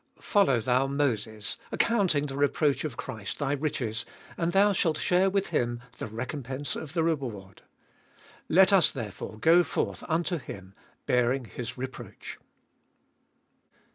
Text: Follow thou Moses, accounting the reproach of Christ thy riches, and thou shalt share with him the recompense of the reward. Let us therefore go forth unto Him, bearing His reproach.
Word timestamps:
Follow 0.19 0.59
thou 0.59 0.87
Moses, 0.87 1.57
accounting 1.71 2.25
the 2.25 2.35
reproach 2.35 2.83
of 2.83 2.97
Christ 2.97 3.37
thy 3.37 3.51
riches, 3.51 4.03
and 4.35 4.51
thou 4.51 4.73
shalt 4.73 4.97
share 4.97 5.29
with 5.29 5.49
him 5.49 5.79
the 5.99 6.07
recompense 6.07 6.75
of 6.75 6.93
the 6.93 7.03
reward. 7.03 7.61
Let 8.49 8.73
us 8.73 8.89
therefore 8.91 9.37
go 9.37 9.63
forth 9.63 10.03
unto 10.07 10.39
Him, 10.39 10.73
bearing 11.05 11.45
His 11.45 11.77
reproach. 11.77 12.39